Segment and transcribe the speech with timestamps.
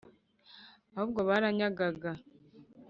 [0.95, 2.09] ahubwo baranyagaga